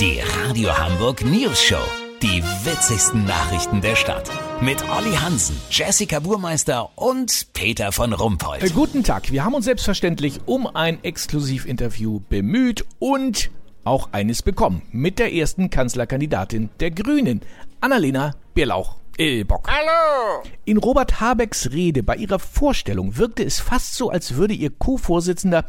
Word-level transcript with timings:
Die 0.00 0.20
Radio 0.20 0.76
Hamburg 0.76 1.24
News 1.24 1.62
Show. 1.62 1.82
Die 2.22 2.42
witzigsten 2.64 3.24
Nachrichten 3.24 3.80
der 3.80 3.96
Stadt. 3.96 4.30
Mit 4.60 4.82
Olli 4.88 5.14
Hansen, 5.14 5.56
Jessica 5.70 6.20
Burmeister 6.20 6.90
und 6.96 7.48
Peter 7.52 7.92
von 7.92 8.12
Äh, 8.12 8.14
Rumpold. 8.14 8.74
guten 8.74 9.02
Tag, 9.04 9.30
wir 9.30 9.44
haben 9.44 9.54
uns 9.54 9.64
selbstverständlich 9.66 10.40
um 10.46 10.66
ein 10.66 11.02
Exklusivinterview 11.02 12.20
bemüht 12.28 12.84
und 12.98 13.50
auch 13.84 14.08
eines 14.12 14.42
bekommen 14.42 14.82
mit 14.92 15.18
der 15.18 15.32
ersten 15.34 15.70
Kanzlerkandidatin 15.70 16.70
der 16.80 16.90
Grünen, 16.90 17.40
Annalena 17.80 18.34
Bierlauch. 18.54 18.96
Äh, 19.18 19.44
Bock. 19.44 19.68
Hallo! 19.68 20.42
In 20.64 20.76
Robert 20.78 21.20
Habecks 21.20 21.70
Rede 21.70 22.02
bei 22.02 22.16
ihrer 22.16 22.38
Vorstellung 22.40 23.16
wirkte 23.16 23.44
es 23.44 23.60
fast 23.60 23.94
so, 23.94 24.10
als 24.10 24.34
würde 24.34 24.54
ihr 24.54 24.70
Co-Vorsitzender 24.70 25.66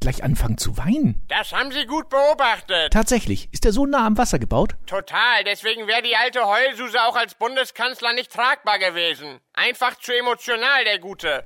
gleich 0.00 0.24
anfangen 0.24 0.58
zu 0.58 0.76
weinen. 0.76 1.22
Das 1.28 1.52
haben 1.52 1.70
Sie 1.72 1.86
gut 1.86 2.08
beobachtet. 2.08 2.92
Tatsächlich, 2.92 3.48
ist 3.52 3.64
er 3.64 3.72
so 3.72 3.86
nah 3.86 4.06
am 4.06 4.18
Wasser 4.18 4.38
gebaut? 4.38 4.74
Total. 4.86 5.44
Deswegen 5.44 5.86
wäre 5.86 6.02
die 6.02 6.16
alte 6.16 6.44
Heulsuse 6.46 7.02
auch 7.02 7.16
als 7.16 7.34
Bundeskanzler 7.34 8.12
nicht 8.14 8.32
tragbar 8.32 8.78
gewesen. 8.78 9.40
Einfach 9.54 9.96
zu 9.98 10.12
emotional, 10.16 10.84
der 10.84 10.98
Gute. 10.98 11.44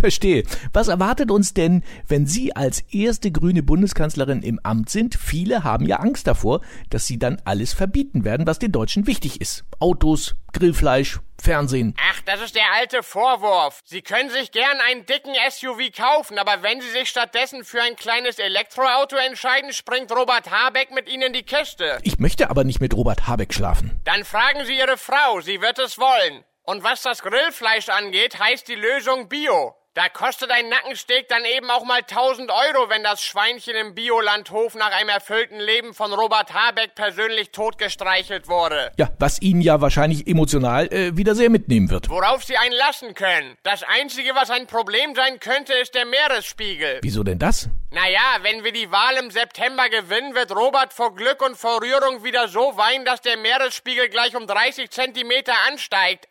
Verstehe. 0.00 0.44
Was 0.72 0.88
erwartet 0.88 1.30
uns 1.30 1.54
denn, 1.54 1.84
wenn 2.08 2.26
Sie 2.26 2.56
als 2.56 2.80
erste 2.90 3.30
grüne 3.30 3.62
Bundeskanzlerin 3.62 4.42
im 4.42 4.58
Amt 4.62 4.90
sind? 4.90 5.14
Viele 5.14 5.62
haben 5.62 5.86
ja 5.86 5.96
Angst 5.96 6.26
davor, 6.26 6.62
dass 6.88 7.06
Sie 7.06 7.18
dann 7.18 7.40
alles 7.44 7.74
verbieten 7.74 8.24
werden, 8.24 8.46
was 8.46 8.58
den 8.58 8.72
Deutschen 8.72 9.06
wichtig 9.06 9.40
ist. 9.40 9.64
Autos, 9.78 10.36
Grillfleisch, 10.52 11.20
Fernsehen. 11.40 11.94
Ach, 12.10 12.20
das 12.22 12.40
ist 12.42 12.54
der 12.54 12.72
alte 12.74 13.02
Vorwurf. 13.02 13.80
Sie 13.84 14.02
können 14.02 14.30
sich 14.30 14.52
gern 14.52 14.78
einen 14.88 15.06
dicken 15.06 15.34
SUV 15.50 15.92
kaufen, 15.96 16.38
aber 16.38 16.62
wenn 16.62 16.80
Sie 16.80 16.90
sich 16.90 17.08
stattdessen 17.08 17.64
für 17.64 17.82
ein 17.82 17.96
kleines 17.96 18.38
Elektroauto 18.38 19.16
entscheiden, 19.16 19.72
springt 19.72 20.10
Robert 20.12 20.50
Habeck 20.50 20.90
mit 20.92 21.08
Ihnen 21.08 21.28
in 21.28 21.32
die 21.32 21.42
Kiste. 21.42 21.98
Ich 22.02 22.18
möchte 22.18 22.50
aber 22.50 22.64
nicht 22.64 22.80
mit 22.80 22.94
Robert 22.94 23.26
Habeck 23.26 23.54
schlafen. 23.54 24.00
Dann 24.04 24.24
fragen 24.24 24.64
Sie 24.64 24.76
Ihre 24.76 24.96
Frau, 24.96 25.40
sie 25.40 25.60
wird 25.60 25.78
es 25.78 25.98
wollen. 25.98 26.44
Und 26.62 26.84
was 26.84 27.02
das 27.02 27.22
Grillfleisch 27.22 27.88
angeht, 27.88 28.38
heißt 28.38 28.68
die 28.68 28.74
Lösung 28.74 29.28
Bio. 29.28 29.74
Da 30.00 30.08
kostet 30.08 30.50
ein 30.50 30.70
Nackensteak 30.70 31.28
dann 31.28 31.44
eben 31.44 31.70
auch 31.70 31.84
mal 31.84 32.00
1000 32.00 32.50
Euro, 32.50 32.88
wenn 32.88 33.04
das 33.04 33.22
Schweinchen 33.22 33.76
im 33.76 33.94
Biolandhof 33.94 34.74
nach 34.74 34.92
einem 34.92 35.10
erfüllten 35.10 35.60
Leben 35.60 35.92
von 35.92 36.10
Robert 36.14 36.54
Habeck 36.54 36.94
persönlich 36.94 37.50
totgestreichelt 37.50 38.48
wurde. 38.48 38.92
Ja, 38.96 39.10
was 39.18 39.42
ihn 39.42 39.60
ja 39.60 39.82
wahrscheinlich 39.82 40.26
emotional 40.26 40.90
äh, 40.90 41.18
wieder 41.18 41.34
sehr 41.34 41.50
mitnehmen 41.50 41.90
wird. 41.90 42.08
Worauf 42.08 42.44
Sie 42.44 42.56
einen 42.56 42.72
lassen 42.72 43.12
können. 43.12 43.58
Das 43.62 43.82
Einzige, 43.82 44.34
was 44.34 44.48
ein 44.48 44.66
Problem 44.66 45.14
sein 45.14 45.38
könnte, 45.38 45.74
ist 45.74 45.94
der 45.94 46.06
Meeresspiegel. 46.06 47.00
Wieso 47.02 47.22
denn 47.22 47.38
das? 47.38 47.68
Naja, 47.90 48.38
wenn 48.40 48.64
wir 48.64 48.72
die 48.72 48.90
Wahl 48.90 49.18
im 49.18 49.30
September 49.30 49.90
gewinnen, 49.90 50.34
wird 50.34 50.50
Robert 50.52 50.94
vor 50.94 51.14
Glück 51.14 51.42
und 51.42 51.58
vor 51.58 51.82
Rührung 51.82 52.24
wieder 52.24 52.48
so 52.48 52.74
weinen, 52.78 53.04
dass 53.04 53.20
der 53.20 53.36
Meeresspiegel 53.36 54.08
gleich 54.08 54.34
um 54.34 54.46
30 54.46 54.88
Zentimeter 54.88 55.52
ansteigt. 55.68 56.26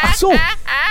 Ach 0.00 0.14
so. 0.14 0.30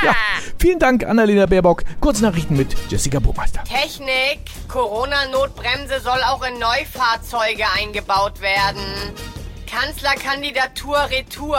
Ja, 0.03 0.15
vielen 0.61 0.79
Dank, 0.79 1.03
Annalena 1.03 1.47
Baerbock. 1.47 1.83
Kurznachrichten 1.99 2.55
mit 2.55 2.75
Jessica 2.87 3.19
Burmeister. 3.19 3.63
Technik. 3.63 4.39
Corona-Notbremse 4.67 5.99
soll 5.99 6.21
auch 6.23 6.43
in 6.43 6.59
Neufahrzeuge 6.59 7.65
eingebaut 7.77 8.39
werden. 8.41 8.83
Kanzlerkandidatur 9.65 10.97
Retour. 11.09 11.57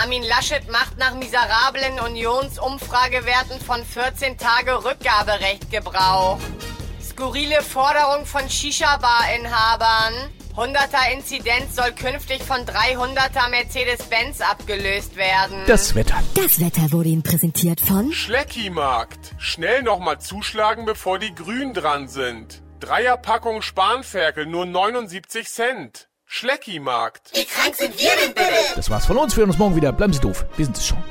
Armin 0.00 0.22
Laschet 0.22 0.70
macht 0.70 0.96
nach 0.96 1.14
miserablen 1.14 1.98
Unionsumfragewerten 1.98 3.60
von 3.60 3.84
14 3.84 4.38
Tage 4.38 4.84
Rückgaberecht 4.84 5.70
Gebrauch. 5.70 6.38
Skurrile 7.02 7.62
Forderung 7.62 8.26
von 8.26 8.48
Shisha-Bar-Inhabern. 8.48 10.35
100er 10.56 11.12
Inzidenz 11.12 11.76
soll 11.76 11.92
künftig 11.92 12.42
von 12.42 12.60
300er 12.60 13.50
Mercedes-Benz 13.50 14.40
abgelöst 14.40 15.14
werden. 15.16 15.58
Das 15.66 15.94
Wetter. 15.94 16.16
Das 16.34 16.58
Wetter 16.60 16.92
wurde 16.92 17.10
Ihnen 17.10 17.22
präsentiert 17.22 17.78
von 17.78 18.10
Schleckimarkt. 18.10 19.34
Schnell 19.36 19.82
nochmal 19.82 20.18
zuschlagen, 20.18 20.86
bevor 20.86 21.18
die 21.18 21.34
Grün 21.34 21.74
dran 21.74 22.08
sind. 22.08 22.62
Dreierpackung 22.80 23.60
Spanferkel, 23.60 24.46
nur 24.46 24.64
79 24.64 25.46
Cent. 25.46 26.08
Schleckimarkt. 26.24 27.32
Das 28.76 28.88
war's 28.88 29.04
von 29.04 29.18
uns. 29.18 29.36
Wir 29.36 29.42
hören 29.42 29.50
uns 29.50 29.58
morgen 29.58 29.76
wieder. 29.76 29.92
Bleiben 29.92 30.14
Sie 30.14 30.20
doof. 30.20 30.46
Wir 30.56 30.64
sind 30.64 30.78
es 30.78 30.86
schon. 30.86 31.02